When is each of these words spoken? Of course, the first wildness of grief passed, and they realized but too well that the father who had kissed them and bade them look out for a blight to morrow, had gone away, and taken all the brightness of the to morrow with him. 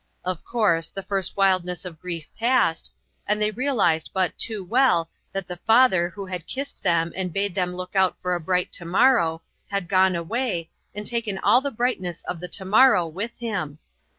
Of 0.25 0.43
course, 0.43 0.87
the 0.87 1.03
first 1.03 1.37
wildness 1.37 1.85
of 1.85 1.99
grief 1.99 2.27
passed, 2.35 2.91
and 3.27 3.39
they 3.39 3.51
realized 3.51 4.09
but 4.15 4.35
too 4.35 4.63
well 4.63 5.11
that 5.31 5.47
the 5.47 5.57
father 5.57 6.09
who 6.09 6.25
had 6.25 6.47
kissed 6.47 6.81
them 6.81 7.13
and 7.15 7.31
bade 7.31 7.53
them 7.53 7.75
look 7.75 7.95
out 7.95 8.19
for 8.19 8.33
a 8.33 8.39
blight 8.39 8.73
to 8.73 8.85
morrow, 8.85 9.43
had 9.69 9.87
gone 9.87 10.15
away, 10.15 10.71
and 10.95 11.05
taken 11.05 11.37
all 11.37 11.61
the 11.61 11.69
brightness 11.69 12.23
of 12.23 12.39
the 12.39 12.47
to 12.47 12.65
morrow 12.65 13.05
with 13.05 13.37
him. 13.37 13.77